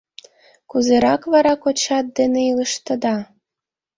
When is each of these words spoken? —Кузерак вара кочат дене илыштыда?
—Кузерак 0.69 1.21
вара 1.33 1.53
кочат 1.63 2.05
дене 2.17 2.41
илыштыда? 2.51 3.15